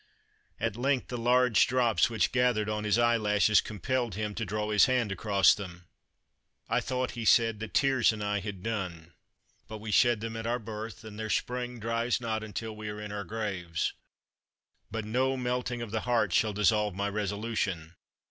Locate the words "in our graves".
12.99-13.93